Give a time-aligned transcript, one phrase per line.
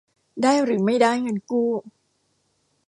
[0.43, 1.69] ได้หรือไม่ได้เงินกู้